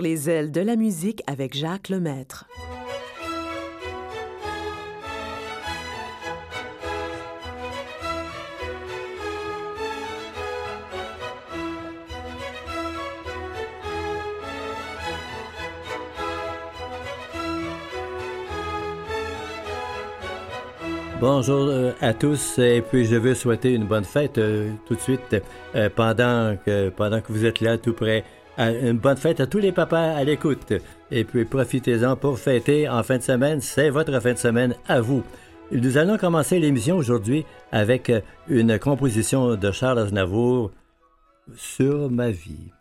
Les 0.00 0.30
ailes 0.30 0.52
de 0.52 0.60
la 0.60 0.76
musique 0.76 1.24
avec 1.26 1.56
Jacques 1.56 1.88
Lemaître. 1.88 2.46
Bonjour 21.20 21.66
euh, 21.66 21.90
à 22.00 22.14
tous 22.14 22.60
et 22.60 22.80
puis 22.80 23.04
je 23.04 23.16
veux 23.16 23.34
souhaiter 23.34 23.72
une 23.72 23.86
bonne 23.86 24.04
fête 24.04 24.38
euh, 24.38 24.70
tout 24.86 24.94
de 24.94 25.00
suite 25.00 25.36
euh, 25.74 25.90
pendant 25.92 26.56
que 26.64 26.90
pendant 26.90 27.20
que 27.20 27.32
vous 27.32 27.44
êtes 27.44 27.60
là 27.60 27.76
tout 27.76 27.92
près. 27.92 28.22
Une 28.58 28.98
bonne 28.98 29.16
fête 29.16 29.40
à 29.40 29.46
tous 29.46 29.58
les 29.58 29.72
papas 29.72 30.16
à 30.16 30.24
l'écoute 30.24 30.72
et 31.10 31.24
puis 31.24 31.44
profitez-en 31.44 32.16
pour 32.16 32.38
fêter 32.38 32.88
en 32.88 33.02
fin 33.02 33.18
de 33.18 33.22
semaine, 33.22 33.60
c'est 33.60 33.90
votre 33.90 34.18
fin 34.20 34.32
de 34.32 34.38
semaine 34.38 34.74
à 34.88 35.00
vous. 35.00 35.22
Nous 35.70 35.98
allons 35.98 36.16
commencer 36.16 36.58
l'émission 36.58 36.96
aujourd'hui 36.96 37.44
avec 37.72 38.10
une 38.48 38.78
composition 38.78 39.54
de 39.54 39.70
Charles 39.70 39.98
Aznavour 39.98 40.70
sur 41.56 42.10
ma 42.10 42.30
vie. 42.30 42.72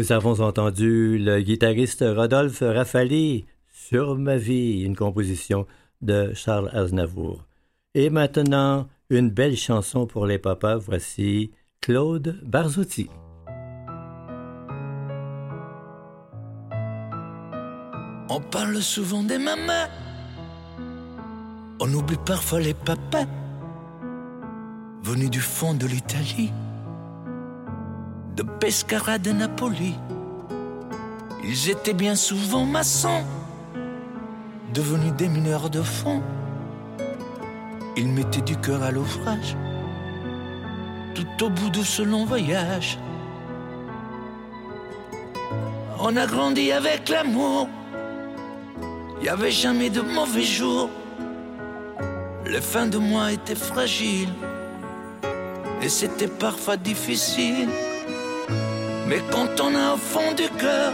Nous 0.00 0.12
avons 0.12 0.40
entendu 0.40 1.18
le 1.18 1.42
guitariste 1.42 2.02
Rodolphe 2.02 2.62
Raffali 2.62 3.44
sur 3.70 4.16
ma 4.16 4.38
vie, 4.38 4.80
une 4.80 4.96
composition 4.96 5.66
de 6.00 6.32
Charles 6.32 6.70
Aznavour. 6.72 7.44
Et 7.92 8.08
maintenant, 8.08 8.88
une 9.10 9.28
belle 9.28 9.58
chanson 9.58 10.06
pour 10.06 10.24
les 10.24 10.38
papas. 10.38 10.78
Voici 10.78 11.50
Claude 11.82 12.40
Barzotti. 12.42 13.10
On 18.30 18.40
parle 18.50 18.78
souvent 18.78 19.22
des 19.22 19.36
mamans. 19.36 19.90
On 21.78 21.92
oublie 21.92 22.16
parfois 22.24 22.60
les 22.60 22.72
papas 22.72 23.26
venus 25.02 25.28
du 25.28 25.40
fond 25.40 25.74
de 25.74 25.86
l'Italie, 25.86 26.52
de 28.36 28.42
Pescara 28.42 29.18
de 29.18 29.32
Napoli. 29.32 29.94
Ils 31.44 31.70
étaient 31.70 31.94
bien 31.94 32.14
souvent 32.14 32.64
maçons, 32.64 33.24
devenus 34.72 35.12
des 35.14 35.28
mineurs 35.28 35.70
de 35.70 35.82
fond. 35.82 36.22
Ils 37.96 38.08
mettaient 38.08 38.42
du 38.42 38.56
cœur 38.56 38.82
à 38.82 38.90
l'ouvrage, 38.90 39.56
tout 41.14 41.44
au 41.44 41.50
bout 41.50 41.70
de 41.70 41.82
ce 41.82 42.02
long 42.02 42.24
voyage. 42.24 42.98
On 45.98 46.16
a 46.16 46.26
grandi 46.26 46.72
avec 46.72 47.08
l'amour, 47.08 47.68
il 49.18 49.24
n'y 49.24 49.28
avait 49.28 49.50
jamais 49.50 49.90
de 49.90 50.00
mauvais 50.00 50.42
jours. 50.42 50.88
Les 52.46 52.60
fins 52.60 52.86
de 52.86 52.98
mois 52.98 53.32
étaient 53.32 53.54
fragiles 53.54 54.32
et 55.82 55.88
c'était 55.88 56.26
parfois 56.26 56.76
difficile. 56.76 57.68
Mais 59.10 59.22
quand 59.32 59.60
on 59.60 59.74
a 59.74 59.94
au 59.94 59.96
fond 59.96 60.30
du 60.36 60.48
cœur 60.50 60.92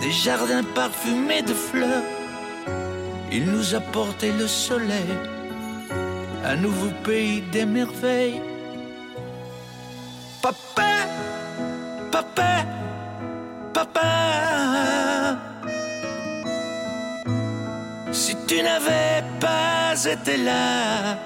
des 0.00 0.10
jardins 0.10 0.64
parfumés 0.74 1.42
de 1.42 1.52
fleurs, 1.52 2.06
il 3.30 3.44
nous 3.44 3.74
a 3.74 3.80
porté 3.80 4.32
le 4.32 4.46
soleil, 4.48 5.12
un 6.42 6.56
nouveau 6.56 6.90
pays 7.04 7.42
des 7.52 7.66
merveilles. 7.66 8.40
Papa, 10.40 10.92
papa, 12.10 12.52
papa, 13.74 14.10
si 18.10 18.34
tu 18.46 18.62
n'avais 18.62 19.22
pas 19.38 20.02
été 20.14 20.38
là, 20.38 21.18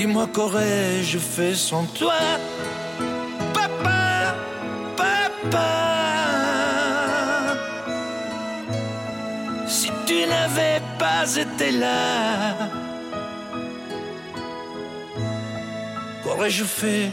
Dis-moi 0.00 0.28
qu'aurais-je 0.32 1.18
fait 1.18 1.54
sans 1.54 1.84
toi? 1.84 2.14
Papa, 3.52 4.34
papa. 4.96 5.66
Si 9.66 9.90
tu 10.06 10.26
n'avais 10.26 10.80
pas 10.98 11.36
été 11.36 11.72
là 11.72 12.54
Qu'aurais-je 16.22 16.64
fait 16.64 17.10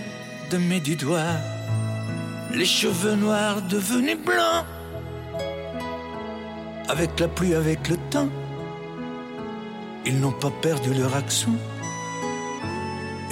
de 0.49 0.57
mes 0.57 0.79
dix 0.79 0.95
doigts? 0.95 1.41
Les 2.53 2.63
cheveux 2.63 3.15
noirs 3.15 3.63
devenus 3.63 4.17
blancs 4.25 4.63
Avec 6.87 7.19
la 7.19 7.27
pluie, 7.27 7.53
avec 7.53 7.89
le 7.89 7.97
temps 8.09 8.29
Ils 10.05 10.17
n'ont 10.21 10.39
pas 10.39 10.51
perdu 10.61 10.93
leur 10.93 11.13
accent 11.17 11.57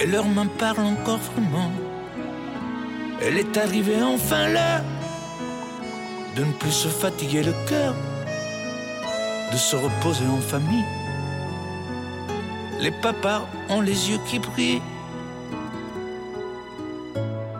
et 0.06 0.08
leurs 0.08 0.28
mains 0.28 0.46
parlent 0.46 0.86
encore 0.86 1.18
vraiment. 1.18 1.70
Elle 3.20 3.38
est 3.38 3.56
arrivée 3.56 4.02
enfin 4.02 4.48
l'heure 4.48 4.84
de 6.36 6.44
ne 6.44 6.52
plus 6.52 6.70
se 6.70 6.88
fatiguer 6.88 7.42
le 7.42 7.54
cœur, 7.68 7.94
de 9.52 9.56
se 9.56 9.74
reposer 9.74 10.26
en 10.26 10.40
famille. 10.40 10.84
Les 12.80 12.90
papas 12.90 13.42
ont 13.68 13.80
les 13.80 14.10
yeux 14.10 14.20
qui 14.26 14.38
brillent. 14.38 14.82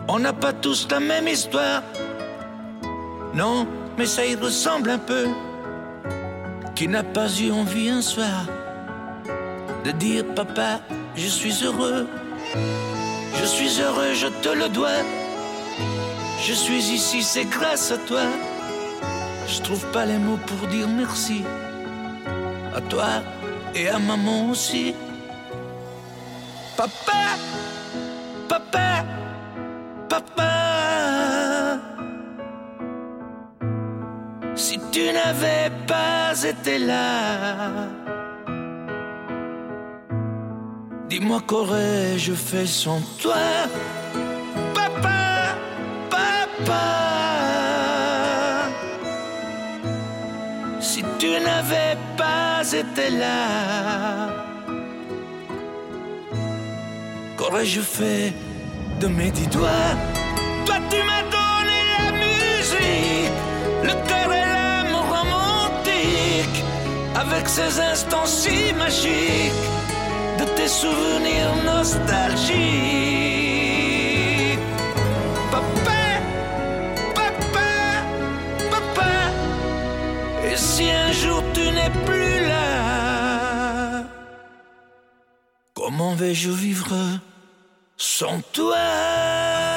On 0.07 0.19
n'a 0.19 0.33
pas 0.33 0.53
tous 0.53 0.87
la 0.89 0.99
même 0.99 1.27
histoire. 1.27 1.81
Non, 3.33 3.67
mais 3.97 4.05
ça 4.05 4.25
y 4.25 4.35
ressemble 4.35 4.91
un 4.91 4.99
peu. 4.99 5.27
Qui 6.75 6.87
n'a 6.87 7.03
pas 7.03 7.27
eu 7.41 7.51
envie 7.51 7.89
un 7.89 8.01
soir 8.01 8.45
de 9.83 9.91
dire 9.91 10.23
papa, 10.35 10.81
je 11.15 11.27
suis 11.27 11.63
heureux. 11.63 12.07
Je 13.39 13.45
suis 13.45 13.81
heureux, 13.81 14.13
je 14.13 14.27
te 14.27 14.49
le 14.49 14.69
dois. 14.69 15.01
Je 16.41 16.53
suis 16.53 16.91
ici, 16.91 17.23
c'est 17.23 17.45
grâce 17.45 17.91
à 17.91 17.97
toi. 17.97 18.23
Je 19.47 19.61
trouve 19.61 19.85
pas 19.91 20.05
les 20.05 20.17
mots 20.17 20.39
pour 20.45 20.67
dire 20.67 20.87
merci. 20.87 21.43
À 22.75 22.81
toi 22.81 23.21
et 23.73 23.89
à 23.89 23.99
maman 23.99 24.49
aussi. 24.51 24.93
Papa, 26.75 27.37
papa, 28.47 29.05
papa. 30.09 30.53
Si 34.55 34.79
tu 34.91 35.11
n'avais 35.11 35.71
pas 35.87 36.43
été 36.43 36.77
là 36.79 38.06
Dis-moi 41.19 41.41
qu'aurais-je 41.47 42.33
fait 42.33 42.67
sans 42.67 43.01
toi? 43.19 43.33
Papa, 44.75 45.57
papa. 46.11 46.83
Si 50.79 51.03
tu 51.17 51.31
n'avais 51.39 51.97
pas 52.17 52.61
été 52.71 53.09
là 53.09 54.29
Qu'aurais-je 57.35 57.81
fait 57.81 58.31
de 58.99 59.07
mes 59.07 59.31
dix 59.31 59.47
doigts? 59.47 59.95
Toi 60.67 60.75
tu 60.91 60.97
m'as 60.97 61.25
donné 61.37 61.79
la 61.97 62.11
musique 62.25 63.37
Le 63.81 63.93
cœur 64.07 64.29
et 64.39 64.45
l'âme 64.53 64.95
romantique 65.15 66.63
Avec 67.15 67.49
ces 67.49 67.79
instants 67.79 68.27
si 68.27 68.71
magiques 68.75 69.63
souvenirs 70.67 71.55
nostalgiques. 71.63 72.57
Papa, 75.51 76.01
papa, 77.15 77.69
papa, 78.71 79.13
et 80.45 80.57
si 80.57 80.89
un 80.89 81.11
jour 81.11 81.43
tu 81.53 81.61
n'es 81.71 81.91
plus 82.05 82.47
là, 82.47 84.03
comment 85.73 86.15
vais-je 86.15 86.49
vivre 86.49 86.93
sans 87.97 88.41
toi? 88.51 89.76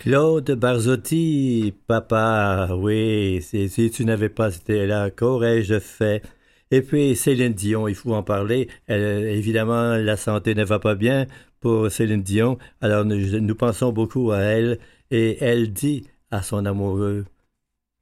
Claude 0.00 0.52
Barzotti, 0.52 1.74
papa, 1.86 2.70
oui, 2.74 3.42
si, 3.42 3.90
tu 3.90 4.06
n'avais 4.06 4.30
pas 4.30 4.56
été 4.56 4.86
là, 4.86 5.10
qu'aurais-je 5.10 5.78
fait? 5.78 6.22
Et 6.70 6.80
puis 6.80 7.14
Céline 7.14 7.52
Dion, 7.52 7.86
il 7.86 7.94
faut 7.94 8.14
en 8.14 8.22
parler. 8.22 8.70
évidemment, 8.88 9.98
la 9.98 10.16
santé 10.16 10.54
ne 10.54 10.64
va 10.64 10.78
pas 10.78 10.94
bien 10.94 11.26
pour 11.60 11.90
Céline 11.90 12.22
Dion, 12.22 12.56
alors 12.80 13.04
nous, 13.04 13.54
pensons 13.54 13.92
beaucoup 13.92 14.30
à 14.30 14.38
elle, 14.38 14.78
et 15.10 15.36
elle 15.44 15.70
dit 15.70 16.06
à 16.30 16.40
son 16.40 16.64
amoureux, 16.64 17.26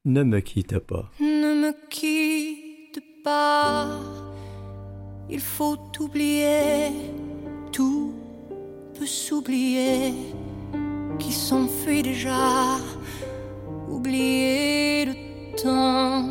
ne 0.05 0.23
me 0.23 0.39
quitte 0.39 0.79
pas. 0.79 1.11
Ne 1.21 1.67
me 1.67 1.73
quitte 1.91 3.03
pas, 3.25 3.99
il 5.29 5.41
faut 5.41 5.77
oublier, 5.99 6.93
tout 7.73 8.15
peut 8.97 9.05
s'oublier 9.05 10.13
qui 11.19 11.33
s'enfuit 11.33 12.03
déjà. 12.03 12.77
Oublier 13.89 15.07
le 15.07 15.15
temps 15.63 16.25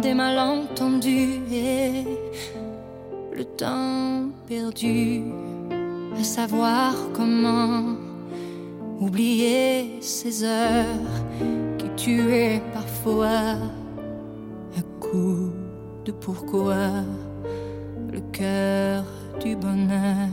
des 0.00 0.14
malentendus 0.14 1.40
et 1.52 2.04
le 3.34 3.44
temps 3.44 4.28
perdu. 4.46 5.22
À 6.18 6.22
savoir 6.22 6.94
comment 7.12 7.96
oublier 9.00 9.98
ces 10.00 10.44
heures 10.44 10.86
qui 11.78 11.88
tuaient 11.96 12.62
parfois. 12.72 13.56
Un 14.76 14.82
coup 15.00 15.50
de 16.04 16.12
pourquoi 16.12 16.90
le 18.12 18.20
cœur 18.32 19.04
du 19.42 19.56
bonheur 19.56 20.28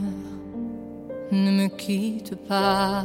ne 1.32 1.50
me 1.50 1.68
quitte 1.68 2.34
pas 2.46 3.04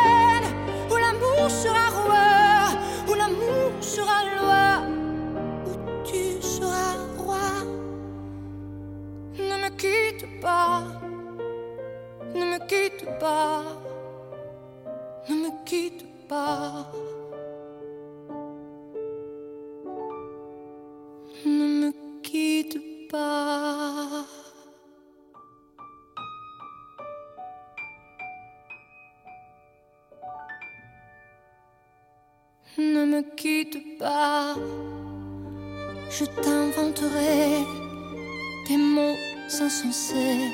sera 1.51 1.85
roi, 1.99 2.29
où 3.09 3.13
l'amour 3.13 3.71
sera 3.81 4.19
loi, 4.37 4.67
où 5.67 5.73
tu 6.07 6.41
seras 6.41 6.97
roi. 7.17 7.47
Ne 9.37 9.55
me 9.63 9.69
quitte 9.81 10.25
pas, 10.41 10.83
ne 12.33 12.43
me 12.51 12.59
quitte 12.67 13.05
pas, 13.19 13.63
ne 15.29 15.35
me 15.35 15.49
quitte 15.65 16.05
pas. 16.27 16.91
Ne 21.45 21.65
me 21.81 21.91
quitte 22.21 22.79
pas. 23.09 23.70
Je 36.21 36.25
t'inventerai 36.43 37.65
des 38.67 38.77
mots 38.77 39.17
insensés 39.47 40.51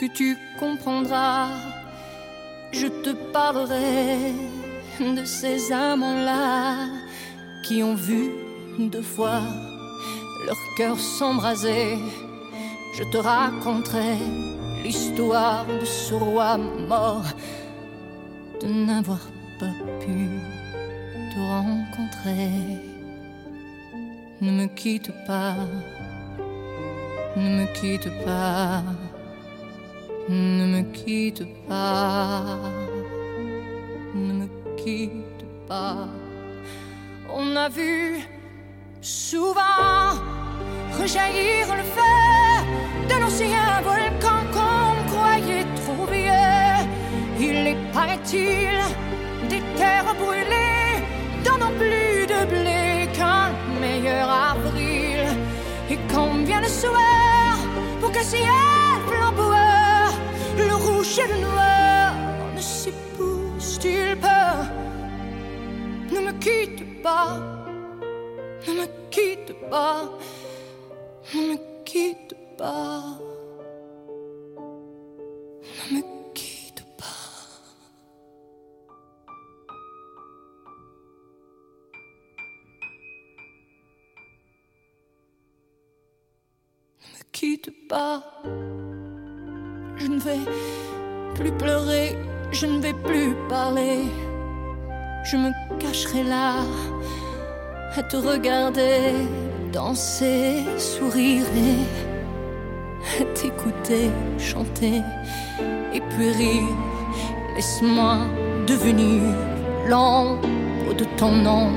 que 0.00 0.06
tu 0.06 0.36
comprendras. 0.58 1.48
Je 2.72 2.86
te 2.86 3.10
parlerai 3.32 4.32
de 5.00 5.24
ces 5.24 5.72
amants-là 5.72 6.88
qui 7.64 7.82
ont 7.82 7.94
vu 7.94 8.30
deux 8.78 9.02
fois 9.02 9.42
leur 10.46 10.60
cœur 10.78 10.98
s'embraser. 10.98 11.98
Je 12.96 13.04
te 13.12 13.18
raconterai 13.18 14.16
l'histoire 14.82 15.66
de 15.66 15.84
ce 15.84 16.14
roi 16.14 16.56
mort 16.56 17.28
de 18.62 18.68
n'avoir 18.68 19.20
pas 19.60 19.74
pu 20.00 20.16
te 21.32 21.40
rencontrer. 21.40 22.85
Ne 24.42 24.50
me 24.50 24.66
quitte 24.66 25.12
pas, 25.26 25.54
ne 27.36 27.48
me 27.58 27.66
quitte 27.72 28.10
pas, 28.22 28.82
ne 30.28 30.66
me 30.66 30.82
quitte 30.92 31.46
pas, 31.66 32.44
ne 34.14 34.32
me 34.34 34.46
quitte 34.76 35.46
pas. 35.66 36.08
On 37.32 37.56
a 37.56 37.70
vu 37.70 38.20
souvent 39.00 40.20
rejaillir 41.00 41.74
le 41.74 41.82
feu 41.96 43.08
d'un 43.08 43.24
ancien 43.24 43.80
volcan 43.82 44.40
qu'on 44.52 45.14
croyait 45.14 45.66
trop 45.76 46.04
vieux. 46.12 46.76
Il 47.40 47.66
est, 47.68 47.92
paraît-il, 47.94 48.76
des 49.48 49.62
terres 49.78 50.14
brûlées 50.20 50.65
le 56.66 56.72
soir, 56.72 57.56
pour 58.00 58.10
qu'un 58.10 58.22
ciel 58.22 58.48
flamboyant, 59.06 60.14
le 60.58 60.74
rouge 60.74 61.18
et 61.18 61.28
le 61.32 61.38
noir 61.40 62.12
ne 62.54 62.60
s'épousent-ils 62.60 64.16
pas 64.16 64.66
Ne 66.12 66.20
me 66.26 66.32
quitte 66.32 67.02
pas, 67.02 67.38
ne 68.66 68.72
me 68.80 68.86
quitte 69.10 69.54
pas, 69.70 70.10
ne 71.34 71.40
me 71.52 71.56
quitte 71.84 72.34
pas, 72.58 73.15
quitte 87.38 87.70
pas. 87.86 88.22
Je 89.98 90.06
ne 90.06 90.18
vais 90.18 90.40
plus 91.34 91.52
pleurer, 91.52 92.16
je 92.50 92.64
ne 92.64 92.78
vais 92.80 92.94
plus 92.94 93.34
parler. 93.50 94.04
Je 95.22 95.36
me 95.36 95.50
cacherai 95.78 96.22
là 96.22 96.54
à 97.94 98.02
te 98.02 98.16
regarder 98.16 99.12
danser, 99.70 100.64
sourire 100.78 101.44
et 103.20 103.24
t'écouter 103.34 104.08
chanter 104.38 105.02
et 105.92 106.00
puis 106.10 106.30
rire. 106.40 106.76
Laisse-moi 107.54 108.16
devenir 108.66 109.20
l'ombre 109.90 110.94
de 111.00 111.04
ton 111.18 111.32
nom, 111.32 111.68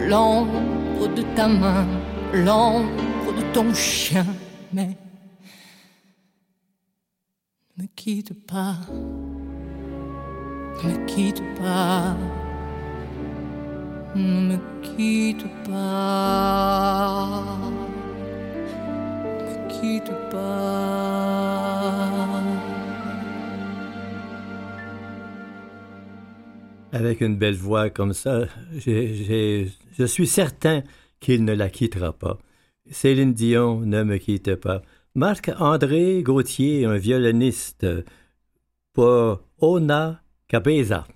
l'ombre 0.00 1.06
de 1.14 1.22
ta 1.36 1.46
main, 1.46 1.86
l'ombre 2.32 3.30
de 3.38 3.42
ton 3.54 3.72
chien. 3.72 4.26
Mais 4.76 4.94
ne 7.78 7.86
quitte 7.96 8.46
pas, 8.46 8.76
ne 10.84 11.06
quitte 11.06 11.42
pas, 11.58 12.14
ne 14.14 14.48
me 14.48 14.58
quitte 14.82 15.46
pas, 15.64 17.56
ne 19.40 19.80
quitte 19.80 20.12
pas. 20.30 20.82
Avec 26.92 27.22
une 27.22 27.36
belle 27.38 27.56
voix 27.56 27.88
comme 27.88 28.12
ça, 28.12 28.44
j'ai- 28.74 29.72
je 29.98 30.04
suis 30.04 30.26
certain 30.26 30.82
qu'il 31.18 31.46
ne 31.46 31.54
la 31.54 31.70
quittera 31.70 32.12
pas. 32.12 32.36
Céline 32.90 33.32
Dion 33.32 33.80
ne 33.80 34.02
me 34.02 34.18
quitte 34.18 34.54
pas. 34.56 34.82
Marc-André 35.14 36.22
Gauthier, 36.22 36.84
un 36.84 36.96
violoniste 36.96 37.86
pour 38.92 39.42
Ona 39.58 40.22
Cabeza. 40.48 41.06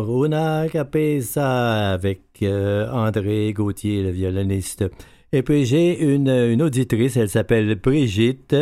Por 0.00 0.08
una 0.08 0.66
capesa 0.72 1.92
avec 1.92 2.22
euh, 2.40 2.88
André 2.90 3.52
Gauthier, 3.52 4.02
le 4.02 4.10
violoniste. 4.10 4.90
Et 5.30 5.42
puis 5.42 5.66
j'ai 5.66 6.00
une, 6.00 6.62
auditrice, 6.62 7.18
elle 7.18 7.28
s'appelle 7.28 7.74
Brigitte, 7.74 8.56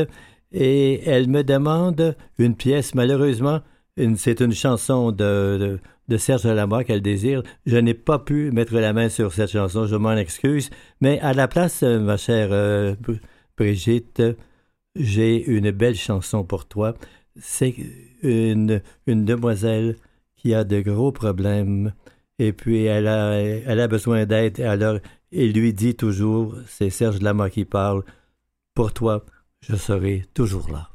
et 0.50 1.00
elle 1.08 1.28
me 1.28 1.44
demande 1.44 2.16
une 2.38 2.56
pièce, 2.56 2.92
malheureusement, 2.96 3.60
c'est 4.16 4.40
une 4.40 4.52
chanson 4.52 5.12
de, 5.12 5.78
Serge 6.16 6.48
Lama 6.48 6.82
qu'elle 6.82 7.02
désire. 7.02 7.44
Je 7.66 7.76
n'ai 7.76 7.94
pas 7.94 8.18
pu 8.18 8.50
mettre 8.50 8.74
la 8.74 8.92
main 8.92 9.08
sur 9.08 9.32
cette 9.32 9.50
chanson, 9.50 9.86
je 9.86 9.94
m'en 9.94 10.16
excuse, 10.16 10.70
mais 11.00 11.20
à 11.20 11.34
la 11.34 11.46
place, 11.46 11.84
ma 11.84 12.16
chère 12.16 12.48
euh, 12.50 12.96
Brigitte, 13.56 14.24
j'ai 14.96 15.44
une 15.44 15.70
belle 15.70 15.94
chanson 15.94 16.42
pour 16.42 16.66
toi. 16.66 16.94
C'est 17.36 17.76
une 18.24 18.80
demoiselle 19.06 19.94
qui 20.38 20.54
a 20.54 20.64
de 20.64 20.80
gros 20.80 21.12
problèmes 21.12 21.92
et 22.38 22.52
puis 22.52 22.84
elle 22.84 23.08
a, 23.08 23.88
besoin 23.88 24.24
d'aide. 24.24 24.60
Alors, 24.60 24.98
il 25.32 25.52
lui 25.52 25.72
dit 25.74 25.94
toujours, 25.94 26.54
c'est 26.66 26.90
Serge 26.90 27.20
Lama 27.20 27.50
qui 27.50 27.64
parle, 27.64 28.02
pour 28.74 28.92
toi, 28.92 29.24
je 29.60 29.76
serai 29.76 30.24
toujours 30.34 30.70
là. 30.70 30.88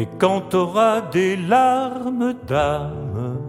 Et 0.00 0.06
quand 0.16 0.42
t'auras 0.42 1.00
des 1.00 1.34
larmes 1.36 2.32
d'âme, 2.46 3.40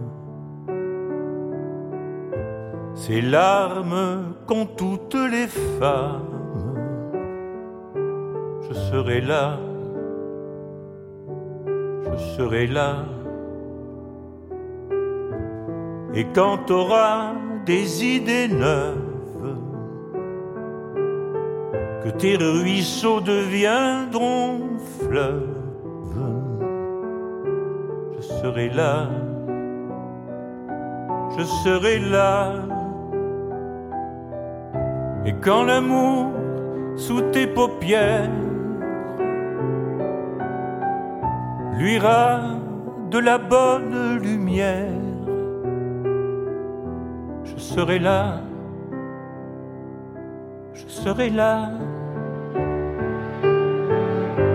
ces 2.92 3.20
larmes 3.20 4.34
qu'ont 4.48 4.66
toutes 4.66 5.14
les 5.14 5.46
femmes, 5.46 6.74
je 8.68 8.74
serai 8.74 9.20
là, 9.20 9.60
je 12.02 12.18
serai 12.36 12.66
là. 12.66 13.04
Et 16.14 16.26
quand 16.34 16.58
t'auras 16.66 17.34
des 17.64 18.04
idées 18.04 18.48
neuves, 18.48 19.54
que 22.02 22.08
tes 22.08 22.34
ruisseaux 22.34 23.20
deviendront 23.20 24.62
fleuves, 24.98 25.59
serai 28.40 28.70
là, 28.70 29.06
je 31.36 31.44
serai 31.44 31.98
là. 31.98 32.52
Et 35.26 35.34
quand 35.42 35.64
l'amour 35.64 36.28
sous 36.96 37.20
tes 37.32 37.46
paupières 37.46 38.30
luira 41.78 42.40
de 43.10 43.18
la 43.18 43.36
bonne 43.36 44.18
lumière, 44.22 44.88
je 47.44 47.58
serai 47.58 47.98
là, 47.98 48.40
je 50.72 50.88
serai 50.88 51.28
là. 51.28 51.68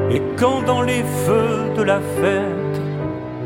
Et 0.10 0.22
quand 0.40 0.64
dans 0.66 0.82
les 0.82 1.04
feux 1.04 1.72
de 1.78 1.84
la 1.84 2.00
fête, 2.00 2.85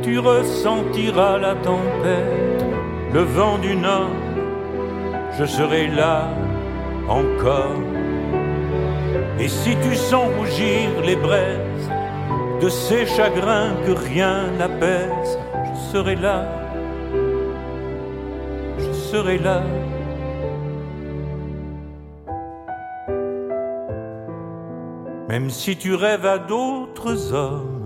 tu 0.09 0.17
ressentiras 0.17 1.37
la 1.37 1.53
tempête, 1.53 2.65
le 3.13 3.21
vent 3.21 3.59
du 3.59 3.75
nord, 3.75 4.15
je 5.37 5.45
serai 5.45 5.85
là 5.87 6.29
encore. 7.07 7.83
Et 9.39 9.47
si 9.47 9.75
tu 9.83 9.95
sens 9.95 10.27
rougir 10.37 10.89
les 11.05 11.15
braises 11.15 11.89
de 12.59 12.69
ces 12.69 13.05
chagrins 13.05 13.75
que 13.85 13.91
rien 13.91 14.47
n'apaise, 14.57 15.37
je 15.67 15.91
serai 15.91 16.15
là, 16.15 16.45
je 18.79 18.91
serai 18.91 19.37
là. 19.37 19.61
Même 25.27 25.51
si 25.51 25.77
tu 25.77 25.93
rêves 25.93 26.25
à 26.25 26.39
d'autres 26.39 27.31
hommes, 27.31 27.78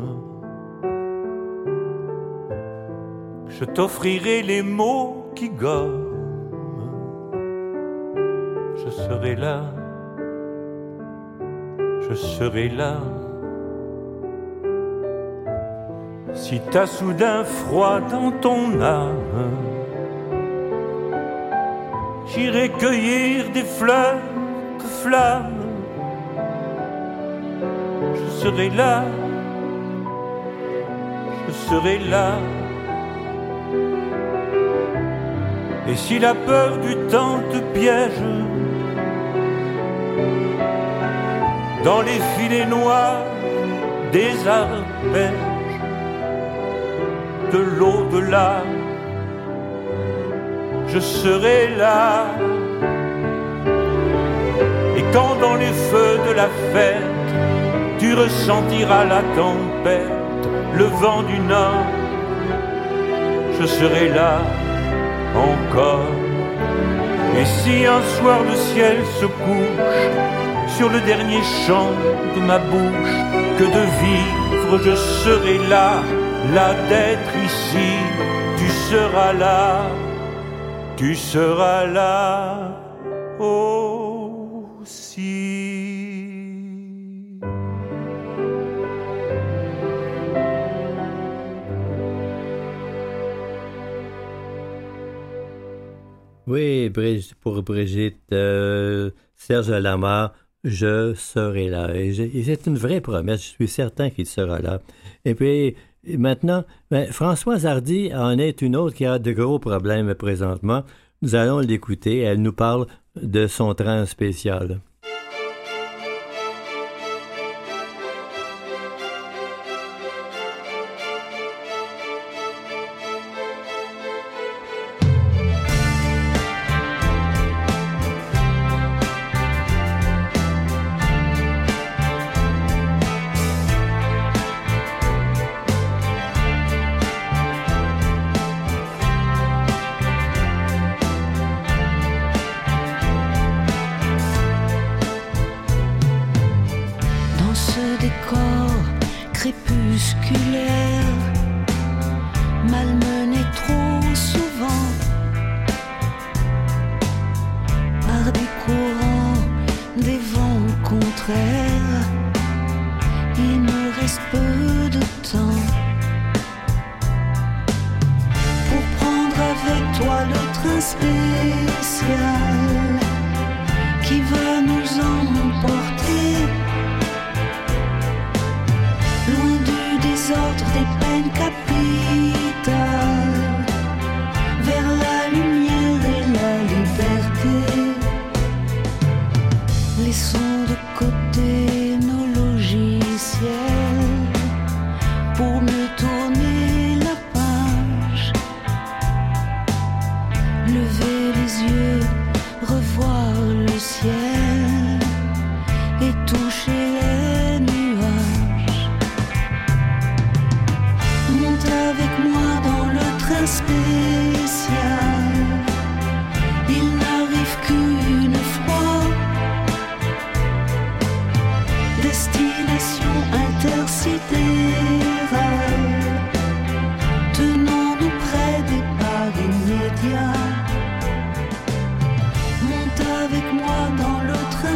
je 3.63 3.69
t'offrirai 3.69 4.41
les 4.41 4.61
mots 4.61 5.31
qui 5.35 5.49
gomment. 5.49 6.09
Je 8.75 8.89
serai 8.89 9.35
là, 9.37 9.61
je 12.01 12.13
serai 12.13 12.67
là. 12.67 12.95
Si 16.33 16.59
t'as 16.71 16.87
soudain 16.87 17.45
froid 17.45 18.01
dans 18.01 18.31
ton 18.41 18.81
âme, 18.81 19.55
j'irai 22.27 22.67
cueillir 22.67 23.49
des 23.53 23.63
fleurs 23.63 24.19
de 24.79 24.87
flammes. 25.03 25.63
Je 28.13 28.29
serai 28.41 28.69
là, 28.71 29.05
je 31.47 31.53
serai 31.69 31.99
là. 32.09 32.33
Et 35.85 35.97
si 35.97 36.17
la 36.17 36.33
peur 36.33 36.77
du 36.77 36.95
temps 37.11 37.39
te 37.51 37.57
piège 37.77 38.21
dans 41.83 42.01
les 42.01 42.19
filets 42.37 42.65
noirs 42.65 43.25
des 44.13 44.31
arpèges 44.47 45.33
de 47.51 47.57
l'au-delà, 47.57 48.63
je 50.87 50.99
serai 50.99 51.75
là. 51.75 52.27
Et 54.95 55.03
quand 55.11 55.35
dans 55.41 55.55
les 55.55 55.73
feux 55.91 56.17
de 56.29 56.33
la 56.33 56.47
fête, 56.71 57.03
tu 57.99 58.13
ressentiras 58.13 59.03
la 59.03 59.21
tempête, 59.35 60.47
le 60.75 60.85
vent 60.85 61.23
du 61.23 61.39
nord, 61.39 61.85
je 63.59 63.65
serai 63.65 64.07
là 64.07 64.39
encore. 65.35 66.11
Et 67.37 67.45
si 67.45 67.85
un 67.85 68.01
soir 68.17 68.39
le 68.43 68.55
ciel 68.55 68.97
se 69.19 69.25
couche 69.25 70.03
sur 70.77 70.89
le 70.89 71.01
dernier 71.01 71.41
chant 71.65 71.91
de 72.35 72.41
ma 72.41 72.59
bouche, 72.59 73.17
que 73.57 73.63
de 73.63 73.83
vivre 74.03 74.77
je 74.83 74.95
serai 74.95 75.57
là, 75.69 76.01
là 76.53 76.73
d'être 76.89 77.35
ici, 77.43 77.91
tu 78.57 78.67
seras 78.69 79.33
là, 79.33 79.81
tu 80.95 81.15
seras 81.15 81.85
là 81.85 82.62
Oui, 96.53 96.91
pour 97.41 97.63
Brigitte, 97.63 98.31
euh, 98.31 99.09
Serge 99.35 99.71
Lamar, 99.71 100.35
je 100.63 101.15
serai 101.15 101.67
là. 101.67 101.95
Et, 101.95 102.13
c'est 102.43 102.67
une 102.67 102.77
vraie 102.77 103.01
promesse, 103.01 103.41
je 103.41 103.47
suis 103.47 103.67
certain 103.67 104.11
qu'il 104.11 104.27
sera 104.27 104.59
là. 104.59 104.79
Et 105.25 105.33
puis, 105.33 105.75
maintenant, 106.05 106.63
ben, 106.91 107.11
Françoise 107.11 107.65
Hardy 107.65 108.13
en 108.13 108.37
est 108.37 108.61
une 108.61 108.75
autre 108.75 108.95
qui 108.95 109.03
a 109.03 109.17
de 109.17 109.31
gros 109.31 109.57
problèmes 109.57 110.13
présentement. 110.13 110.83
Nous 111.23 111.33
allons 111.33 111.57
l'écouter. 111.57 112.19
Elle 112.19 112.43
nous 112.43 112.53
parle 112.53 112.85
de 113.19 113.47
son 113.47 113.73
train 113.73 114.05
spécial. 114.05 114.79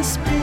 space. 0.08 0.37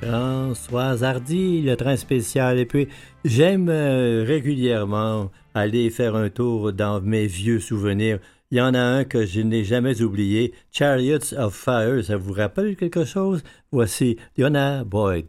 Françoise 0.00 1.02
Hardy, 1.02 1.62
le 1.62 1.76
train 1.76 1.96
spécial. 1.96 2.58
Et 2.58 2.66
puis, 2.66 2.88
j'aime 3.24 3.68
euh, 3.68 4.24
régulièrement 4.26 5.30
aller 5.54 5.90
faire 5.90 6.14
un 6.14 6.30
tour 6.30 6.72
dans 6.72 7.00
mes 7.00 7.26
vieux 7.26 7.60
souvenirs. 7.60 8.18
Il 8.50 8.58
y 8.58 8.60
en 8.60 8.74
a 8.74 8.80
un 8.80 9.04
que 9.04 9.26
je 9.26 9.40
n'ai 9.40 9.64
jamais 9.64 10.00
oublié, 10.00 10.54
Chariots 10.70 11.34
of 11.36 11.54
Fire. 11.54 12.02
Ça 12.02 12.16
vous 12.16 12.32
rappelle 12.32 12.76
quelque 12.76 13.04
chose? 13.04 13.42
Voici 13.72 14.16
Diona 14.36 14.84
Boyd. 14.84 15.26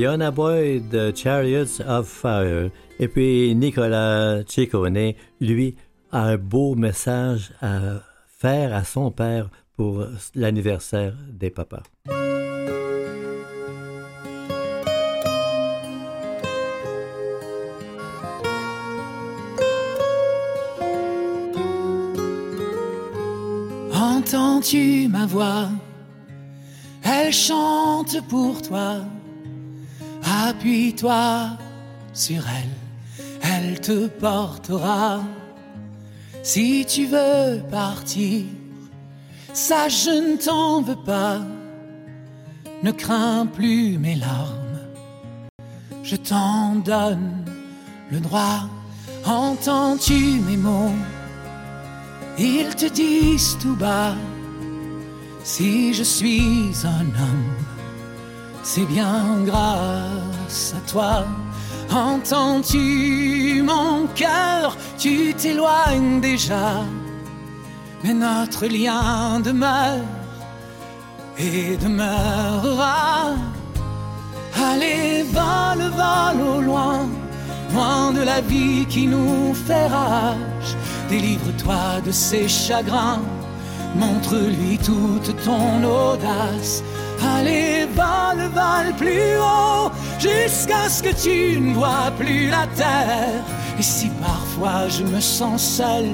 Liona 0.00 0.30
Boyd, 0.30 1.14
Chariots 1.14 1.82
of 1.86 2.08
Fire. 2.08 2.70
Et 2.98 3.06
puis 3.06 3.54
Nicolas 3.54 4.42
Ciccone, 4.46 5.12
lui, 5.42 5.76
a 6.10 6.22
un 6.22 6.36
beau 6.38 6.74
message 6.74 7.52
à 7.60 8.00
faire 8.26 8.74
à 8.74 8.84
son 8.84 9.10
père 9.10 9.50
pour 9.76 10.06
l'anniversaire 10.34 11.12
des 11.28 11.50
papas. 11.50 11.82
Entends-tu 23.92 25.08
ma 25.08 25.26
voix? 25.26 25.68
Elle 27.04 27.34
chante 27.34 28.16
pour 28.30 28.62
toi. 28.62 29.02
Appuie-toi 30.48 31.50
sur 32.14 32.42
elle, 32.48 33.24
elle 33.42 33.80
te 33.80 34.06
portera. 34.06 35.20
Si 36.42 36.86
tu 36.86 37.04
veux 37.06 37.60
partir, 37.70 38.44
ça 39.52 39.88
je 39.88 40.10
ne 40.10 40.36
t'en 40.38 40.80
veux 40.80 41.02
pas. 41.04 41.40
Ne 42.82 42.90
crains 42.90 43.44
plus 43.44 43.98
mes 43.98 44.14
larmes, 44.14 44.80
je 46.02 46.16
t'en 46.16 46.76
donne 46.76 47.44
le 48.10 48.20
droit. 48.20 48.62
Entends-tu 49.26 50.40
mes 50.46 50.56
mots? 50.56 50.94
Ils 52.38 52.74
te 52.74 52.86
disent 52.86 53.58
tout 53.60 53.76
bas, 53.76 54.14
si 55.44 55.92
je 55.92 56.02
suis 56.02 56.70
un 56.84 57.06
homme, 57.22 57.56
c'est 58.62 58.86
bien 58.86 59.44
à 60.50 60.90
toi. 60.90 61.24
Entends-tu 61.90 63.62
mon 63.62 64.06
cœur? 64.14 64.76
Tu 64.98 65.34
t'éloignes 65.34 66.20
déjà, 66.20 66.84
mais 68.02 68.14
notre 68.14 68.66
lien 68.66 69.40
demeure 69.40 70.04
et 71.38 71.76
demeurera. 71.76 73.34
Allez, 74.62 75.24
vole, 75.32 75.90
vole 75.90 76.42
au 76.56 76.60
loin, 76.60 77.08
loin 77.72 78.12
de 78.12 78.22
la 78.22 78.40
vie 78.40 78.84
qui 78.86 79.06
nous 79.06 79.54
fait 79.54 79.86
rage. 79.86 80.76
Délivre-toi 81.08 82.00
de 82.04 82.10
ses 82.10 82.46
chagrins, 82.46 83.22
montre-lui 83.96 84.78
toute 84.78 85.34
ton 85.44 85.82
audace. 85.82 86.82
Allez, 87.22 87.86
vole, 87.94 88.48
vole 88.54 88.94
plus 88.96 89.36
haut, 89.38 89.90
jusqu'à 90.18 90.88
ce 90.88 91.02
que 91.02 91.14
tu 91.14 91.60
ne 91.60 91.74
vois 91.74 92.10
plus 92.18 92.48
la 92.48 92.66
terre. 92.76 93.44
Et 93.78 93.82
si 93.82 94.08
parfois 94.20 94.88
je 94.88 95.04
me 95.04 95.20
sens 95.20 95.62
seul, 95.62 96.06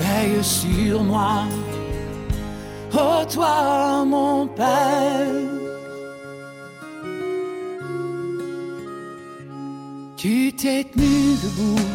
veille 0.00 0.42
sur 0.42 1.02
moi. 1.02 1.44
Oh 2.94 3.24
toi, 3.32 4.04
mon 4.06 4.46
Père. 4.46 5.58
Tu 10.16 10.52
t'es 10.52 10.84
tenu 10.84 11.36
debout, 11.44 11.88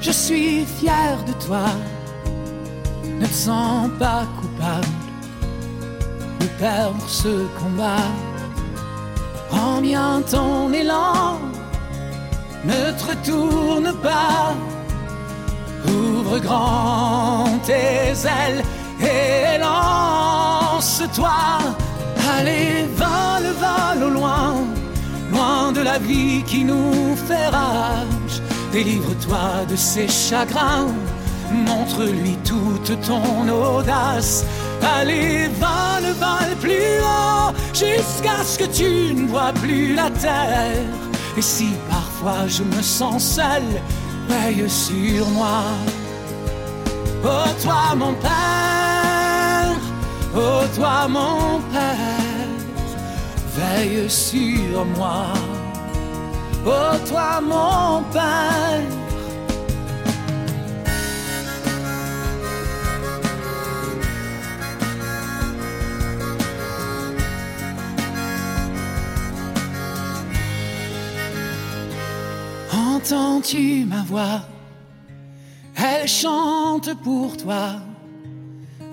je 0.00 0.10
suis 0.10 0.66
fier 0.66 1.16
de 1.26 1.32
toi. 1.46 1.64
Ne 3.18 3.26
te 3.26 3.32
sens 3.32 3.88
pas 3.98 4.26
coupable 4.40 5.01
perdre 6.58 7.04
ce 7.06 7.46
combat. 7.60 8.08
Prends 9.50 9.80
bien 9.80 10.22
ton 10.30 10.72
élan, 10.72 11.38
ne 12.64 12.92
te 12.98 13.04
retourne 13.10 13.92
pas. 14.02 14.54
Ouvre 15.86 16.38
grand 16.38 17.46
tes 17.64 18.12
ailes 18.38 18.62
et 19.00 19.58
lance-toi. 19.58 21.30
Allez, 22.38 22.86
vole, 22.96 23.52
vole 23.60 24.04
au 24.04 24.10
loin, 24.10 24.54
loin 25.32 25.72
de 25.72 25.80
la 25.80 25.98
vie 25.98 26.42
qui 26.46 26.64
nous 26.64 27.16
fait 27.26 27.48
rage. 27.48 28.40
Délivre-toi 28.72 29.66
de 29.68 29.76
ses 29.76 30.08
chagrins, 30.08 30.86
montre-lui 31.52 32.38
toute 32.44 32.98
ton 33.06 33.48
audace. 33.48 34.46
Allez, 34.82 35.48
vole, 35.60 36.12
vole 36.18 36.56
plus 36.60 36.98
haut, 37.00 37.52
jusqu'à 37.72 38.42
ce 38.44 38.58
que 38.58 38.64
tu 38.64 39.14
ne 39.14 39.28
vois 39.28 39.52
plus 39.52 39.94
la 39.94 40.10
terre. 40.10 40.84
Et 41.36 41.42
si 41.42 41.68
parfois 41.88 42.46
je 42.48 42.62
me 42.62 42.82
sens 42.82 43.36
seul, 43.36 43.62
veille 44.28 44.68
sur 44.68 45.26
moi. 45.28 45.62
Oh 47.24 47.48
toi 47.62 47.94
mon 47.96 48.14
Père, 48.14 49.76
oh 50.36 50.64
toi 50.74 51.06
mon 51.08 51.60
Père, 51.72 52.50
veille 53.56 54.10
sur 54.10 54.84
moi. 54.96 55.26
Oh 56.66 56.96
toi 57.08 57.40
mon 57.40 58.02
Père. 58.12 59.01
Entends-tu 73.04 73.84
ma 73.84 74.02
voix? 74.02 74.42
Elle 75.74 76.06
chante 76.06 76.94
pour 77.02 77.36
toi. 77.36 77.80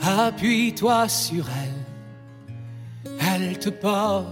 Appuie-toi 0.02 1.08
sur 1.08 1.46
elle. 1.48 3.12
Elle 3.20 3.60
te 3.60 3.70
portera. 3.70 4.26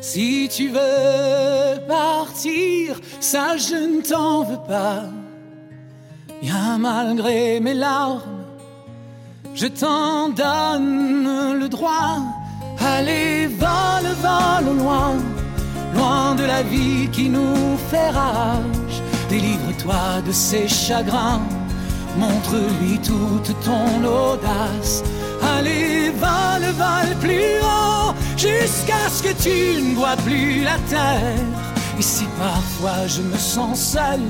Si 0.00 0.48
tu 0.50 0.70
veux 0.70 1.86
partir, 1.86 3.00
ça 3.20 3.56
je 3.56 3.76
ne 3.76 4.02
t'en 4.02 4.42
veux 4.42 4.64
pas. 4.66 5.04
Bien 6.42 6.78
malgré 6.78 7.60
mes 7.60 7.74
larmes, 7.74 8.46
je 9.54 9.68
t'en 9.68 10.30
donne 10.30 11.60
le 11.60 11.68
droit. 11.68 12.18
Allez, 12.80 13.46
vole, 13.46 14.10
vole 14.24 14.70
au 14.70 14.74
loin 14.74 15.35
loin 15.96 16.34
de 16.34 16.44
la 16.44 16.62
vie 16.62 17.08
qui 17.10 17.28
nous 17.28 17.76
fait 17.90 18.10
rage. 18.10 18.96
Délivre-toi 19.28 20.22
de 20.26 20.32
ses 20.32 20.68
chagrins, 20.68 21.42
montre-lui 22.18 22.98
toute 22.98 23.54
ton 23.64 24.04
audace. 24.04 25.02
Allez, 25.56 26.10
vole, 26.10 26.70
vole 26.82 27.16
plus 27.20 27.60
haut, 27.62 28.14
jusqu'à 28.36 29.08
ce 29.10 29.22
que 29.22 29.34
tu 29.42 29.82
ne 29.82 29.94
vois 29.94 30.16
plus 30.24 30.62
la 30.62 30.78
terre. 30.88 31.44
Et 31.98 32.02
si 32.02 32.24
parfois 32.38 33.06
je 33.06 33.22
me 33.22 33.36
sens 33.36 33.78
seul, 33.94 34.20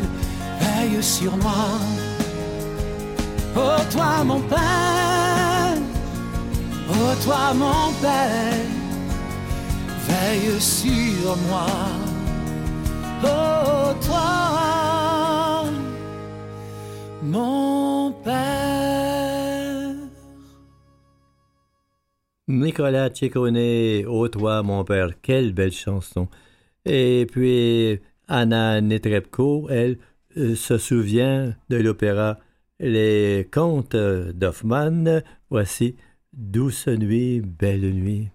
veille 0.60 1.02
sur 1.02 1.36
moi. 1.38 1.68
Oh 3.56 3.80
toi 3.90 4.22
mon 4.24 4.40
Père, 4.40 5.78
oh 6.90 7.14
toi 7.24 7.54
mon 7.54 7.92
Père 8.02 8.85
sur 10.60 11.36
moi. 11.48 11.66
Oh, 13.22 13.92
toi, 14.04 15.64
mon 17.22 18.12
Père. 18.24 18.76
Nicolas 22.48 23.10
Ciccone, 23.12 24.06
Ô 24.06 24.28
toi, 24.28 24.62
mon 24.62 24.84
père, 24.84 25.10
quelle 25.20 25.52
belle 25.52 25.72
chanson. 25.72 26.28
Et 26.84 27.26
puis, 27.30 28.00
Anna 28.28 28.80
Netrebko, 28.80 29.68
elle, 29.68 29.98
euh, 30.36 30.54
se 30.54 30.78
souvient 30.78 31.56
de 31.68 31.76
l'opéra 31.76 32.38
Les 32.78 33.48
Contes 33.52 33.96
d'Hoffmann. 33.96 35.22
Voici 35.50 35.96
Douce 36.32 36.86
nuit, 36.88 37.40
belle 37.40 37.92
nuit. 37.92 38.28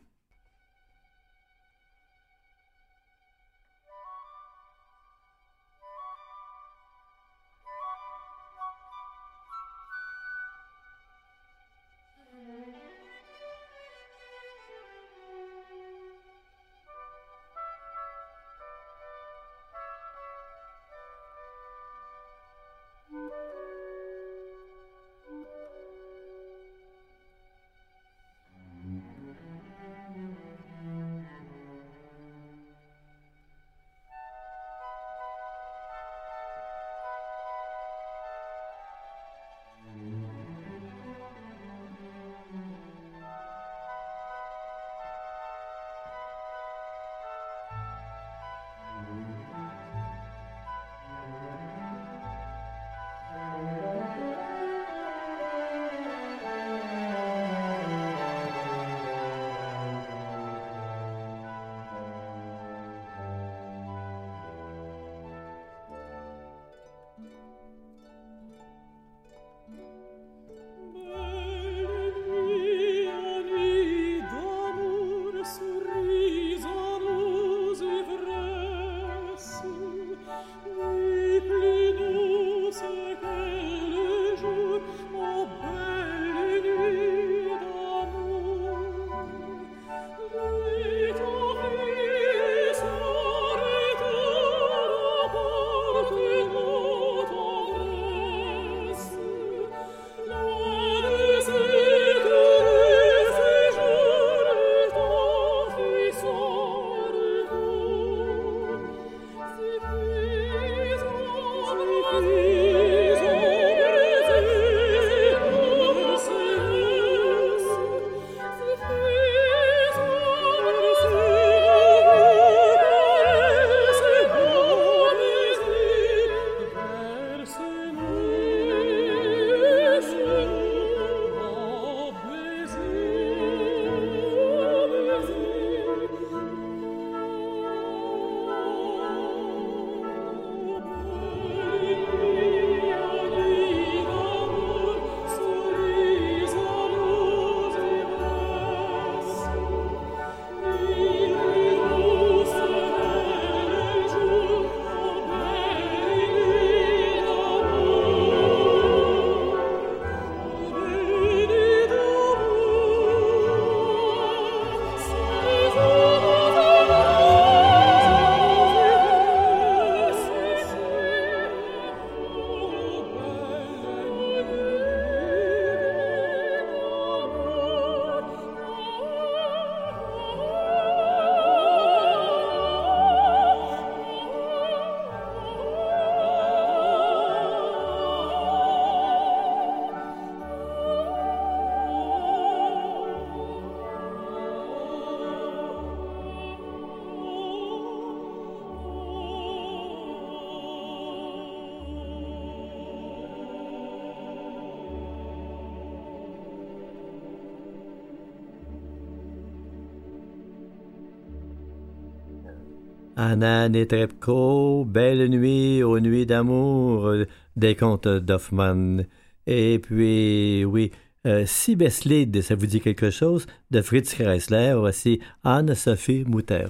Anna 213.24 213.69
Netrebko, 213.69 214.84
Belle 214.84 215.28
nuit 215.30 215.84
aux 215.84 215.99
nuits 215.99 216.26
d'amour 216.26 217.13
des 217.55 217.76
contes 217.76 218.07
d'Hoffmann. 218.07 219.05
Et 219.45 219.78
puis, 219.78 220.65
oui, 220.65 220.89
euh, 221.28 221.43
Si 221.45 221.76
Beslid, 221.76 222.41
ça 222.41 222.55
vous 222.55 222.65
dit 222.65 222.82
quelque 222.82 223.11
chose, 223.11 223.45
de 223.69 223.84
Fritz 223.84 224.15
Kreisler, 224.15 224.74
voici 224.76 225.19
Anne-Sophie 225.43 226.26
Mutter. 226.28 226.65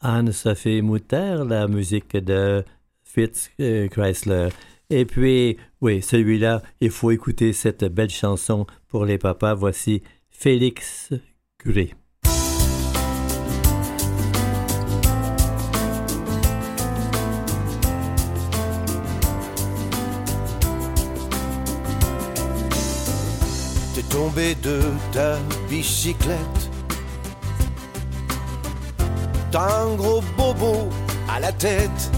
Anne-Sophie 0.00 0.82
Mutter, 0.82 1.42
la 1.46 1.68
musique 1.68 2.16
de 2.16 2.64
Fitz 3.02 3.50
euh, 3.60 3.88
Chrysler. 3.88 4.48
Et 4.88 5.04
puis, 5.04 5.56
oui, 5.80 6.02
celui-là, 6.02 6.62
il 6.80 6.90
faut 6.90 7.10
écouter 7.10 7.52
cette 7.52 7.84
belle 7.84 8.10
chanson 8.10 8.66
pour 8.88 9.04
les 9.04 9.18
papas. 9.18 9.54
Voici 9.54 10.02
Félix 10.30 11.10
Curé. 11.58 11.94
T'es 23.94 24.02
tombé 24.08 24.54
de 24.56 24.80
ta 25.12 25.38
bicyclette 25.68 26.70
t'as 29.50 29.82
un 29.82 29.94
gros 29.94 30.22
bobo 30.36 30.88
à 31.28 31.40
la 31.40 31.52
tête. 31.52 32.10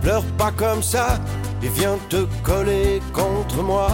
Pleure 0.00 0.24
pas 0.38 0.52
comme 0.52 0.82
ça 0.82 1.18
et 1.62 1.68
viens 1.68 1.98
te 2.08 2.26
coller 2.42 3.00
contre 3.12 3.62
moi. 3.62 3.88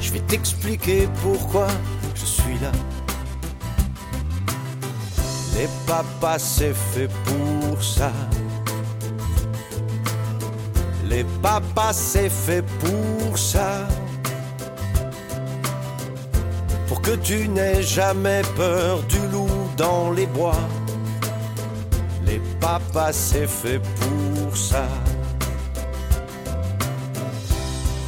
Je 0.00 0.12
vais 0.12 0.20
t'expliquer 0.20 1.08
pourquoi 1.22 1.68
je 2.14 2.24
suis 2.24 2.58
là. 2.58 2.72
Les 5.56 5.68
papas, 5.86 6.38
c'est 6.38 6.74
fait 6.74 7.08
pour 7.24 7.82
ça. 7.82 8.10
Les 11.04 11.24
papas, 11.42 11.92
c'est 11.92 12.28
fait 12.28 12.64
pour 12.80 13.38
ça. 13.38 13.86
Que 17.04 17.16
tu 17.16 17.48
n'aies 17.48 17.82
jamais 17.82 18.40
peur 18.56 19.02
du 19.02 19.18
loup 19.30 19.68
dans 19.76 20.10
les 20.10 20.26
bois. 20.26 20.64
Les 22.24 22.40
papas, 22.60 23.12
c'est 23.12 23.46
fait 23.46 23.80
pour 24.00 24.56
ça. 24.56 24.86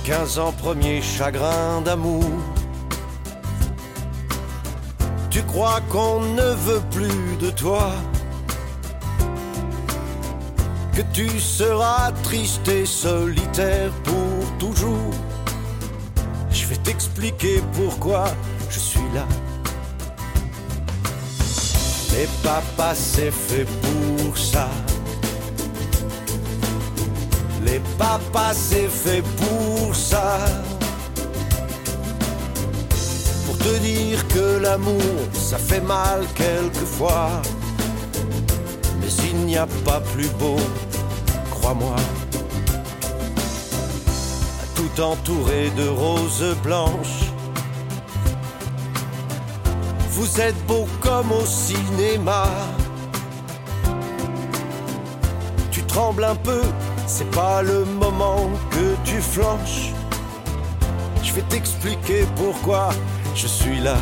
15 0.05 0.39
ans, 0.39 0.53
premier 0.53 1.03
chagrin 1.03 1.83
d'amour. 1.83 2.25
Tu 5.31 5.43
crois 5.43 5.81
qu'on 5.91 6.21
ne 6.21 6.51
veut 6.67 6.83
plus 6.91 7.37
de 7.39 7.51
toi 7.51 7.91
Que 10.95 11.03
tu 11.13 11.29
seras 11.39 12.11
triste 12.23 12.67
et 12.69 12.87
solitaire 12.87 13.91
pour 14.05 14.59
toujours 14.59 15.13
Je 16.51 16.65
vais 16.65 16.77
t'expliquer 16.77 17.61
pourquoi 17.75 18.29
Les 22.17 22.29
papas 22.43 22.95
c'est 22.95 23.31
fait 23.31 23.67
pour 23.83 24.39
ça 24.39 24.69
Les 27.63 27.81
papas 27.99 28.55
c'est 28.55 28.89
fait 28.89 29.23
pour 29.37 29.95
ça 29.95 30.39
pour 33.47 33.57
te 33.59 33.79
dire 33.79 34.27
que 34.29 34.59
l'amour, 34.59 35.01
ça 35.33 35.57
fait 35.57 35.81
mal 35.81 36.27
quelquefois. 36.35 37.31
Mais 39.01 39.09
il 39.31 39.37
n'y 39.47 39.57
a 39.57 39.67
pas 39.85 40.01
plus 40.01 40.29
beau, 40.31 40.57
crois-moi. 41.51 41.97
Tout 44.75 45.01
entouré 45.01 45.71
de 45.77 45.87
roses 45.89 46.57
blanches. 46.63 47.26
Vous 50.17 50.41
êtes 50.41 50.57
beau 50.67 50.89
comme 51.03 51.31
au 51.31 51.45
cinéma. 51.45 52.47
Tu 55.71 55.83
trembles 55.83 56.25
un 56.25 56.35
peu, 56.35 56.63
c'est 57.07 57.31
pas 57.33 57.61
le 57.61 57.85
moment 57.85 58.49
que 58.71 58.97
tu 59.05 59.21
flanches. 59.21 59.93
Je 61.23 61.35
vais 61.35 61.43
t'expliquer 61.43 62.25
pourquoi 62.35 62.89
je 63.35 63.47
suis 63.47 63.79
là. 63.79 63.99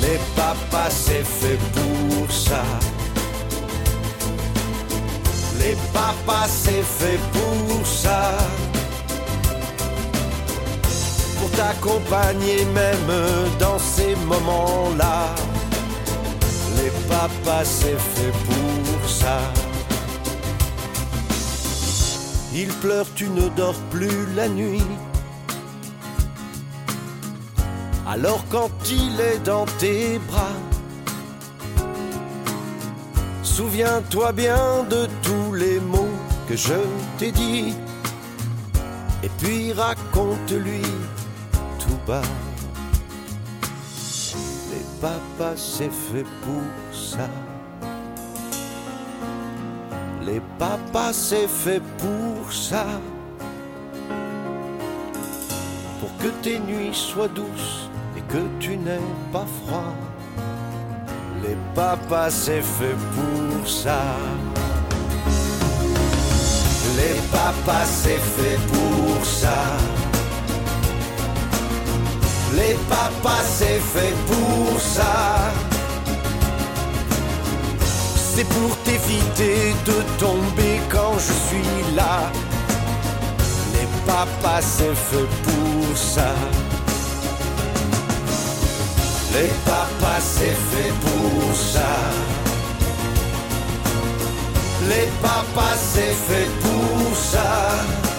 Les 0.00 0.18
papas, 0.34 0.88
c'est 0.88 1.26
fait 1.26 1.58
pour 1.74 2.32
ça. 2.32 2.64
Les 5.58 5.76
papas, 5.92 6.48
c'est 6.48 6.82
fait 6.82 7.20
pour 7.34 7.86
ça. 7.86 8.38
T'accompagner 11.56 12.64
même 12.66 13.12
dans 13.58 13.78
ces 13.78 14.16
moments-là. 14.16 15.34
Les 16.76 16.90
papas, 17.08 17.64
c'est 17.64 17.98
fait 17.98 18.32
pour 18.46 19.08
ça. 19.08 19.38
Il 22.52 22.68
pleure, 22.74 23.06
tu 23.14 23.28
ne 23.28 23.48
dors 23.48 23.80
plus 23.90 24.26
la 24.36 24.48
nuit. 24.48 24.82
Alors 28.06 28.44
quand 28.50 28.70
il 28.90 29.20
est 29.20 29.38
dans 29.44 29.64
tes 29.78 30.18
bras, 30.18 30.56
souviens-toi 33.42 34.32
bien 34.32 34.84
de 34.90 35.08
tous 35.22 35.54
les 35.54 35.80
mots 35.80 36.18
que 36.48 36.56
je 36.56 36.74
t'ai 37.18 37.32
dit. 37.32 37.74
Et 39.22 39.30
puis 39.38 39.72
raconte-lui 39.72 40.82
Les 42.06 42.20
papas, 45.00 45.56
c'est 45.56 45.90
fait 45.90 46.26
pour 46.42 46.62
ça. 46.92 47.30
Les 50.26 50.42
papas, 50.58 51.14
c'est 51.14 51.48
fait 51.48 51.80
pour 51.98 52.52
ça. 52.52 52.84
Pour 56.00 56.10
que 56.18 56.28
tes 56.42 56.58
nuits 56.58 56.92
soient 56.92 57.28
douces 57.28 57.88
et 58.18 58.20
que 58.32 58.42
tu 58.60 58.76
n'aies 58.76 59.00
pas 59.32 59.46
froid. 59.64 59.94
Les 61.42 61.56
papas, 61.74 62.28
c'est 62.30 62.60
fait 62.60 62.96
pour 63.14 63.66
ça. 63.66 64.02
Les 66.98 67.18
papas, 67.32 67.86
c'est 67.86 68.20
fait 68.20 68.58
pour 68.68 69.24
ça. 69.24 70.03
Les 72.56 72.76
papas, 72.88 73.42
c'est 73.58 73.80
fait 73.80 74.14
pour 74.28 74.80
ça. 74.80 75.52
C'est 78.34 78.44
pour 78.44 78.76
t'éviter 78.84 79.74
de 79.84 79.96
tomber 80.18 80.80
quand 80.88 81.14
je 81.18 81.32
suis 81.46 81.94
là. 81.96 82.30
Les 83.74 83.88
papas, 84.06 84.62
c'est 84.62 84.94
fait 85.08 85.30
pour 85.46 85.96
ça. 85.96 86.32
Les 89.32 89.50
papas, 89.64 90.20
c'est 90.20 90.58
fait 90.70 90.92
pour 91.04 91.54
ça. 91.54 91.94
Les 94.88 95.08
papas, 95.22 95.76
c'est 95.92 96.14
fait 96.28 96.50
pour 96.62 97.16
ça. 97.16 98.13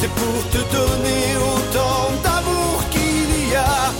C'est 0.00 0.08
pour 0.10 0.48
te 0.50 0.58
donner 0.76 1.36
autant 1.42 2.12
d'amour 2.22 2.88
qu'il 2.88 3.50
y 3.50 3.54
a. 3.56 3.90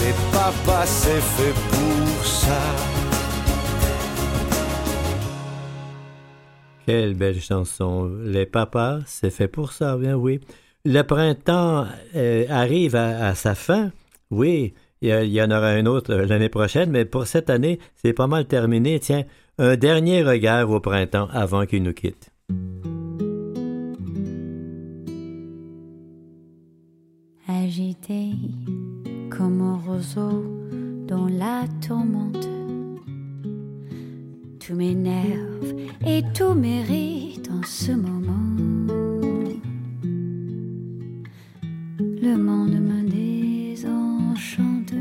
Les 0.00 0.14
papas, 0.32 0.86
c'est 0.86 1.20
fait 1.20 1.52
pour 1.70 2.24
ça. 2.24 2.58
Quelle 6.86 7.12
belle 7.12 7.38
chanson. 7.38 8.10
Les 8.24 8.46
papas, 8.46 9.00
c'est 9.04 9.28
fait 9.28 9.48
pour 9.48 9.72
ça, 9.72 9.98
bien 9.98 10.14
oui. 10.14 10.40
Le 10.86 11.02
printemps 11.02 11.84
euh, 12.14 12.46
arrive 12.48 12.96
à, 12.96 13.26
à, 13.26 13.34
sa 13.34 13.54
fin. 13.54 13.92
Oui, 14.30 14.72
il 15.02 15.10
y 15.26 15.42
en 15.42 15.50
aura 15.50 15.68
un 15.68 15.84
autre 15.84 16.14
l'année 16.14 16.48
prochaine, 16.48 16.90
mais 16.90 17.04
pour 17.04 17.26
cette 17.26 17.50
année, 17.50 17.78
c'est 17.94 18.14
pas 18.14 18.26
mal 18.26 18.46
terminé. 18.46 19.00
Tiens, 19.00 19.24
un 19.58 19.76
dernier 19.76 20.22
regard 20.22 20.70
au 20.70 20.80
printemps 20.80 21.28
avant 21.30 21.66
qu'il 21.66 21.82
nous 21.82 21.92
quitte. 21.92 22.30
Agité 27.66 28.30
comme 29.28 29.60
un 29.60 29.78
roseau 29.78 30.44
dans 31.08 31.26
la 31.26 31.64
tourmente, 31.84 32.48
tout 34.60 34.74
m'énerve 34.76 35.74
et 36.06 36.22
tout 36.32 36.54
mérite 36.54 37.50
en 37.50 37.64
ce 37.64 37.90
moment. 37.90 38.54
Le 41.98 42.36
monde 42.36 42.78
me 42.78 43.02
désenchante 43.74 44.94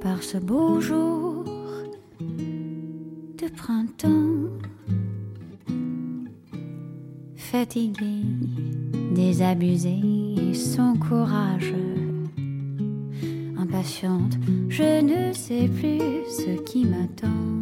par 0.00 0.20
ce 0.20 0.38
beau 0.38 0.80
jour 0.80 1.44
de 3.38 3.48
printemps. 3.54 4.50
Fatigué, 7.36 8.24
désabusé, 9.20 9.98
sans 10.54 10.94
courage, 10.96 11.74
impatiente, 13.58 14.34
je 14.68 15.02
ne 15.02 15.32
sais 15.34 15.68
plus 15.68 16.00
ce 16.38 16.52
qui 16.62 16.86
m'attend. 16.86 17.60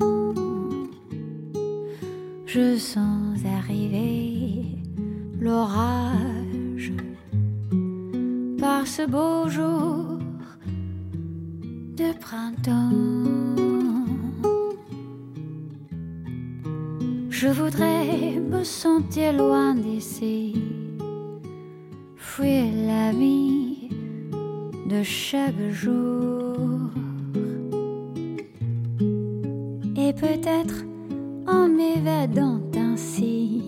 Je 2.46 2.76
sens 2.78 3.38
arriver 3.60 4.66
l'orage 5.40 6.92
par 8.60 8.86
ce 8.86 9.04
beau 9.14 9.48
jour 9.48 10.18
de 12.00 12.10
printemps. 12.24 13.58
Je 17.30 17.48
voudrais 17.48 18.40
me 18.52 18.62
sentir 18.62 19.32
loin 19.32 19.74
d'ici, 19.74 20.54
la 22.44 23.12
vie 23.12 23.88
de 24.88 25.02
chaque 25.02 25.70
jour. 25.70 26.90
Et 29.96 30.12
peut-être 30.12 30.84
en 31.46 31.68
m'évadant 31.68 32.60
ainsi, 32.76 33.62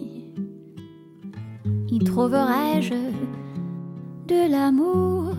y 1.89 1.99
trouverai-je 1.99 2.95
de 4.29 4.51
l'amour? 4.51 5.35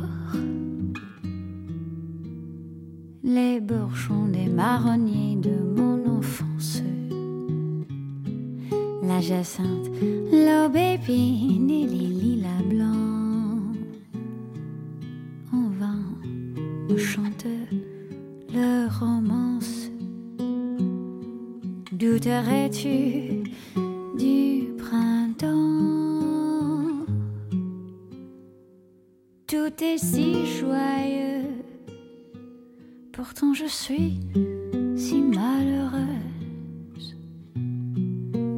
Les 3.23 3.61
bourgeons 3.61 4.25
des 4.27 4.47
marronniers 4.47 5.37
de 5.37 5.55
mon 5.75 6.17
enfance 6.17 6.81
la 9.11 9.19
jacinthe, 9.19 9.89
l'aube 10.31 10.75
épine 10.75 11.69
et 11.69 11.85
les 11.85 12.07
lilas 12.21 12.63
blancs. 12.65 13.00
Chante 17.41 17.51
leur 18.53 18.99
romance. 18.99 19.89
Douterais-tu 21.91 23.43
du 24.17 24.73
printemps? 24.77 25.47
Tout 29.47 29.83
est 29.83 29.97
si 29.97 30.45
joyeux, 30.45 31.49
pourtant 33.11 33.53
je 33.53 33.65
suis 33.65 34.19
si 34.95 35.21
malheureuse. 35.21 37.15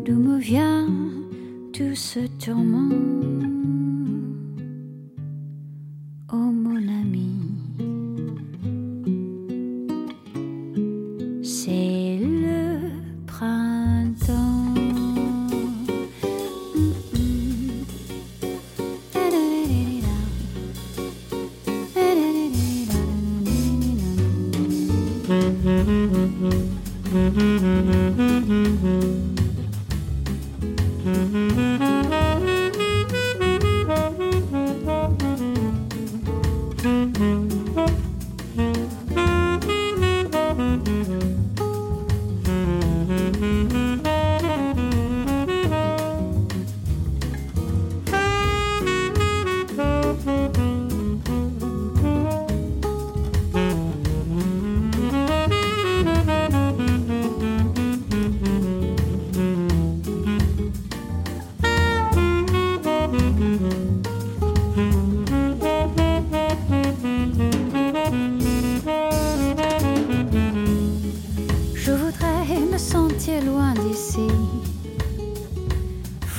D'où 0.05 0.15
me 0.15 0.37
vient 0.37 0.87
tout 1.73 1.95
ce 1.95 2.19
tourment? 2.43 3.02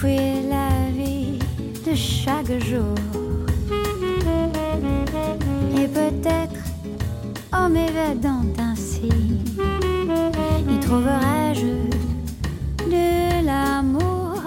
La 0.07 0.91
vie 0.97 1.39
de 1.87 1.95
chaque 1.95 2.53
jour. 2.65 2.95
Et 5.79 5.89
peut-être 5.89 6.63
en 7.53 7.69
m'évadant 7.71 8.45
ainsi, 8.59 9.09
y 10.69 10.81
trouverai-je 10.81 11.89
de 12.91 13.47
l'amour. 13.47 14.41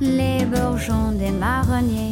Les 0.00 0.44
bourgeons 0.44 1.12
des 1.12 1.30
marronniers 1.30 2.09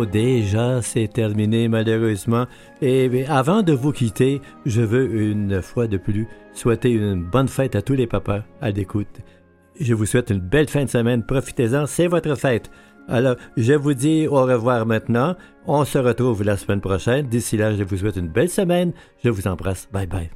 Oh, 0.00 0.06
déjà, 0.06 0.80
c'est 0.80 1.08
terminé 1.08 1.68
malheureusement. 1.68 2.46
Et 2.80 3.26
avant 3.26 3.62
de 3.62 3.74
vous 3.74 3.92
quitter, 3.92 4.40
je 4.64 4.80
veux 4.80 5.12
une 5.12 5.60
fois 5.60 5.88
de 5.88 5.98
plus 5.98 6.26
souhaiter 6.54 6.92
une 6.92 7.22
bonne 7.22 7.48
fête 7.48 7.76
à 7.76 7.82
tous 7.82 7.92
les 7.92 8.06
papas 8.06 8.42
à 8.62 8.70
l'écoute. 8.70 9.20
Je 9.78 9.92
vous 9.92 10.06
souhaite 10.06 10.30
une 10.30 10.40
belle 10.40 10.70
fin 10.70 10.84
de 10.84 10.88
semaine. 10.88 11.22
Profitez-en, 11.22 11.84
c'est 11.84 12.06
votre 12.06 12.34
fête. 12.34 12.70
Alors, 13.08 13.36
je 13.58 13.74
vous 13.74 13.92
dis 13.92 14.26
au 14.26 14.42
revoir 14.42 14.86
maintenant. 14.86 15.36
On 15.66 15.84
se 15.84 15.98
retrouve 15.98 16.44
la 16.44 16.56
semaine 16.56 16.80
prochaine. 16.80 17.26
D'ici 17.26 17.58
là, 17.58 17.74
je 17.74 17.82
vous 17.82 17.98
souhaite 17.98 18.16
une 18.16 18.28
belle 18.28 18.48
semaine. 18.48 18.94
Je 19.22 19.28
vous 19.28 19.46
embrasse. 19.48 19.86
Bye 19.92 20.06
bye. 20.06 20.30